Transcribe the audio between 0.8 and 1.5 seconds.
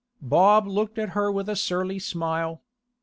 at her with